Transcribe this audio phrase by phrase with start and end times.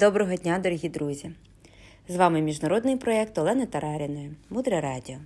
[0.00, 1.30] Доброго дня, дорогі друзі!
[2.08, 5.16] З вами міжнародний проєкт Олени Тараріної Мудре Радіо.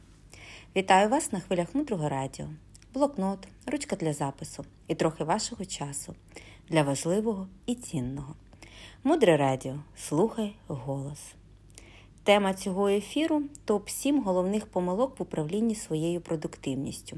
[0.77, 2.47] Вітаю вас на хвилях мудрого радіо,
[2.95, 6.15] блокнот, ручка для запису і трохи вашого часу
[6.69, 8.35] для важливого і цінного.
[9.05, 9.75] Мудре радіо.
[9.97, 11.35] Слухай голос.
[12.25, 17.17] Тема цього ефіру топ-7 головних помилок в управлінні своєю продуктивністю.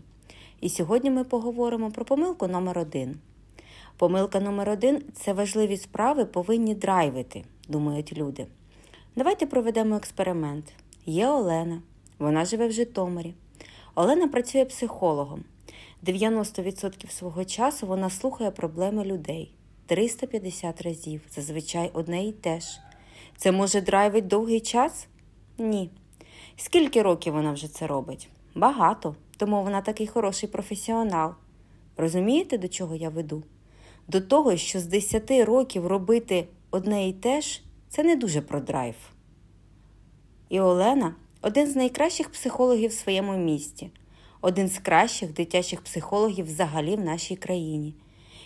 [0.60, 3.18] І сьогодні ми поговоримо про помилку номер 1
[3.98, 8.46] Помилка номер один це важливі справи повинні драйвити, думають люди.
[9.16, 10.72] Давайте проведемо експеримент.
[11.06, 11.82] Є Олена,
[12.18, 13.34] вона живе в Житомирі.
[13.94, 15.44] Олена працює психологом.
[16.04, 19.54] 90% свого часу вона слухає проблеми людей
[19.86, 22.80] 350 разів, зазвичай одне і те ж.
[23.36, 25.08] Це може драйвить довгий час?
[25.58, 25.90] Ні.
[26.56, 28.28] Скільки років вона вже це робить?
[28.54, 31.34] Багато, тому вона такий хороший професіонал.
[31.96, 33.42] Розумієте, до чого я веду?
[34.08, 38.60] До того, що з 10 років робити одне і те ж, це не дуже про
[38.60, 38.94] драйв.
[40.48, 43.90] І Олена один з найкращих психологів в своєму місті,
[44.40, 47.94] один з кращих дитячих психологів взагалі в нашій країні.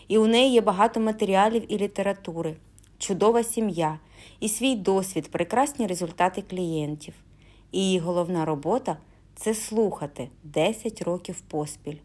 [0.09, 2.57] І у неї є багато матеріалів і літератури,
[2.99, 3.99] чудова сім'я
[4.41, 7.15] і свій досвід, прекрасні результати клієнтів.
[7.73, 8.97] І її головна робота
[9.35, 11.97] це слухати 10 років поспіль.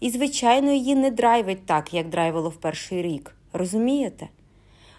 [0.00, 3.34] І, звичайно, її не драйвить так, як драйвило в перший рік.
[3.52, 4.28] Розумієте?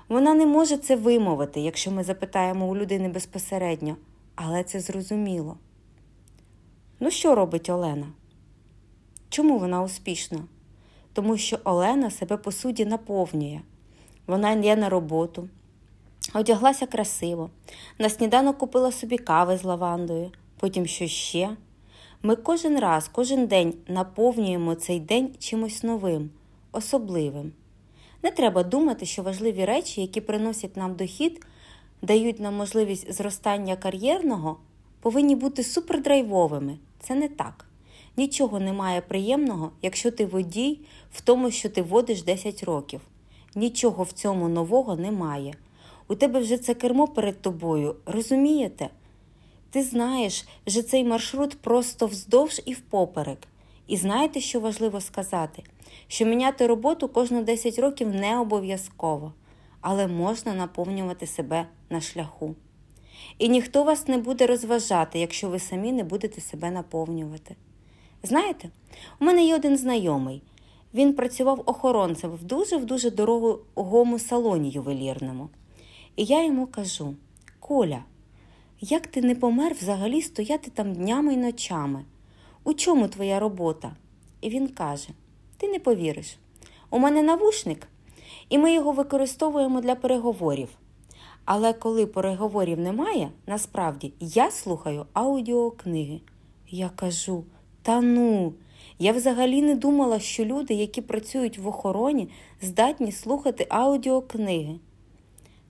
[0.09, 3.95] Вона не може це вимовити, якщо ми запитаємо у людини безпосередньо,
[4.36, 5.58] але це зрозуміло.
[6.99, 8.08] Ну, що робить Олена?
[9.30, 10.39] Чому вона успішна?
[11.14, 13.61] Тому що Олена себе по суді наповнює.
[14.27, 15.49] Вона йде на роботу,
[16.33, 17.49] одяглася красиво,
[17.99, 21.49] на сніданок купила собі кави з лавандою, потім що ще.
[22.23, 26.29] Ми кожен раз, кожен день наповнюємо цей день чимось новим,
[26.71, 27.51] особливим.
[28.23, 31.45] Не треба думати, що важливі речі, які приносять нам дохід,
[32.01, 34.57] дають нам можливість зростання кар'єрного,
[35.01, 36.77] повинні бути супердрайвовими.
[36.99, 37.65] Це не так.
[38.17, 40.79] Нічого немає приємного, якщо ти водій
[41.11, 43.02] в тому, що ти водиш 10 років.
[43.55, 45.53] Нічого в цьому нового немає.
[46.08, 48.89] У тебе вже це кермо перед тобою, розумієте?
[49.71, 53.39] Ти знаєш, що цей маршрут просто вздовж і впоперек.
[53.87, 55.63] І знаєте, що важливо сказати?
[56.07, 59.33] Що міняти роботу кожні 10 років не обов'язково,
[59.81, 62.55] але можна наповнювати себе на шляху.
[63.37, 67.55] І ніхто вас не буде розважати, якщо ви самі не будете себе наповнювати.
[68.23, 68.69] Знаєте,
[69.19, 70.41] у мене є один знайомий.
[70.93, 75.49] Він працював охоронцем в дуже-в дуже дорогому салоні ювелірному.
[76.15, 77.15] І я йому кажу:
[77.59, 78.03] Коля,
[78.81, 82.05] як ти не помер взагалі стояти там днями й ночами?
[82.63, 83.95] У чому твоя робота?
[84.41, 85.09] І він каже:
[85.57, 86.37] Ти не повіриш.
[86.89, 87.87] У мене навушник,
[88.49, 90.69] і ми його використовуємо для переговорів.
[91.45, 96.19] Але коли переговорів немає, насправді я слухаю аудіокниги.
[96.69, 97.43] Я кажу:
[97.81, 98.53] та ну,
[98.99, 102.29] я взагалі не думала, що люди, які працюють в охороні,
[102.61, 104.75] здатні слухати аудіокниги.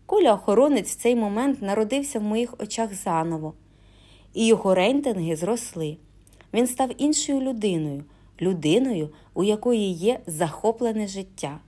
[0.10, 3.54] Коля охоронець в цей момент народився в моїх очах заново,
[4.34, 5.98] і його рейтинги зросли.
[6.54, 8.04] Він став іншою людиною,
[8.42, 11.60] людиною, у якої є захоплене життя.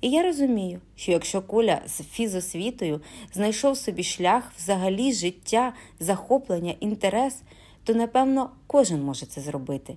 [0.00, 3.00] І я розумію, що якщо Коля з фізосвітою
[3.32, 7.42] знайшов собі шлях взагалі життя, захоплення, інтерес,
[7.84, 9.96] то напевно кожен може це зробити.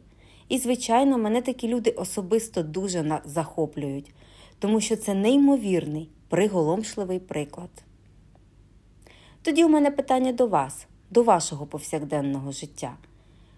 [0.50, 4.11] І, звичайно, мене такі люди особисто дуже захоплюють,
[4.59, 7.69] тому що це неймовірний приголомшливий приклад.
[9.41, 12.97] Тоді у мене питання до вас, до вашого повсякденного життя.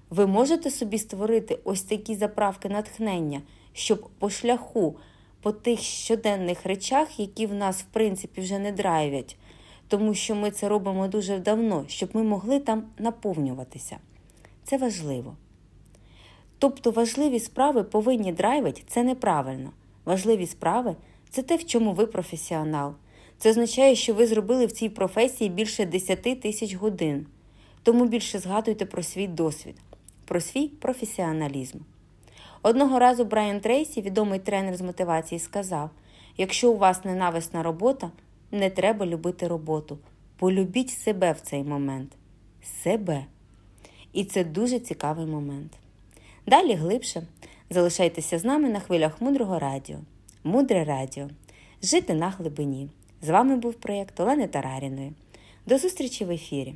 [0.09, 3.41] Ви можете собі створити ось такі заправки натхнення,
[3.73, 4.95] щоб по шляху,
[5.41, 9.37] по тих щоденних речах, які в нас, в принципі, вже не драйвять,
[9.87, 13.97] тому що ми це робимо дуже давно, щоб ми могли там наповнюватися.
[14.63, 15.35] Це важливо.
[16.57, 19.71] Тобто важливі справи повинні драйвити це неправильно.
[20.05, 20.95] Важливі справи
[21.31, 22.93] це те, в чому ви професіонал.
[23.37, 27.25] Це означає, що ви зробили в цій професії більше 10 тисяч годин.
[27.83, 29.75] Тому більше згадуйте про свій досвід,
[30.25, 31.77] про свій професіоналізм.
[32.61, 35.89] Одного разу Брайан Трейсі, відомий тренер з мотивації, сказав:
[36.37, 38.11] якщо у вас ненависна робота,
[38.51, 39.97] не треба любити роботу.
[40.37, 42.11] Полюбіть себе в цей момент.
[42.83, 43.25] Себе.
[44.13, 45.71] І це дуже цікавий момент.
[46.47, 47.23] Далі глибше
[47.69, 49.97] залишайтеся з нами на хвилях мудрого радіо.
[50.43, 51.27] Мудре радіо.
[51.83, 52.89] Жити на глибині.
[53.21, 55.13] З вами був проєкт Олени Тараріної.
[55.65, 56.75] До зустрічі в ефірі.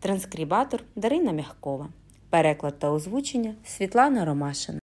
[0.00, 1.88] Транскрибатор Дарина Мягкова.
[2.30, 4.78] Переклад та озвучення Світлана Ромашина.